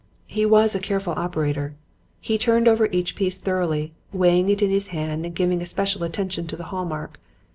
[0.25, 1.75] "He was a careful operator.
[2.19, 6.47] He turned over each piece thoroughly, weighing it in his hand and giving especial attention
[6.47, 7.19] to the hall mark.